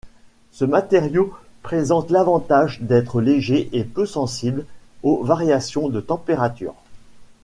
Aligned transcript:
Ce 0.49 0.65
matériau 0.65 1.31
présente 1.61 2.09
l'avantage 2.09 2.81
d'être 2.81 3.21
léger 3.21 3.69
et 3.71 3.83
peu 3.83 4.07
sensible 4.07 4.65
aux 5.03 5.23
variations 5.23 5.89
de 5.89 5.99
température. 6.01 6.73